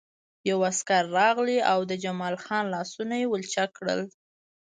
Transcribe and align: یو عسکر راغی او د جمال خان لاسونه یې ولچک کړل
یو 0.49 0.57
عسکر 0.69 1.03
راغی 1.17 1.57
او 1.71 1.79
د 1.89 1.91
جمال 2.03 2.35
خان 2.43 2.63
لاسونه 2.73 3.13
یې 3.21 3.27
ولچک 3.29 3.69
کړل 3.79 4.01